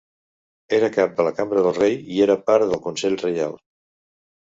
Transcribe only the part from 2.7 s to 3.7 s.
del Consell Reial.